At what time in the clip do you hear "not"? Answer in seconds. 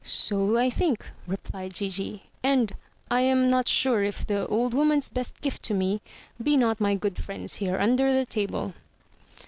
3.51-3.67, 6.57-6.81